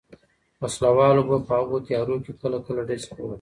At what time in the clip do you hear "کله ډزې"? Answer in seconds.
2.65-3.07